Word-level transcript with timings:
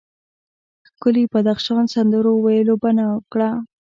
ښکلي 0.89 1.23
بدخشان 1.33 1.85
سندرو 1.93 2.31
ویلو 2.43 2.75
بنا 2.83 3.05
وکړه. 3.13 3.49